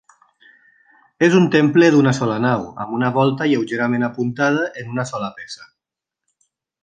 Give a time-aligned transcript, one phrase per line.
[1.27, 5.69] És un temple d'una sola nau, amb una volta lleugerament apuntada en una sola peça.